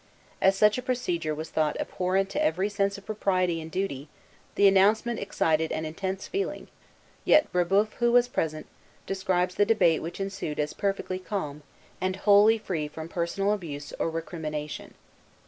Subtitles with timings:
[0.41, 4.09] As such a procedure was thought abhorrent to every sense of propriety and duty,
[4.55, 6.69] the announcement excited an intense feeling;
[7.23, 8.65] yet Brébeuf, who was present,
[9.05, 11.61] describes the debate which ensued as perfectly calm,
[12.01, 14.95] and wholly free from personal abuse or recrimination.